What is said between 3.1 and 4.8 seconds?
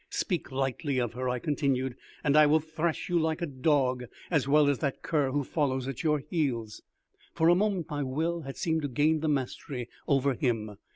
like a dog, as well as